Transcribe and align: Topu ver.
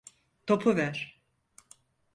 Topu 0.45 0.75
ver. 0.77 1.21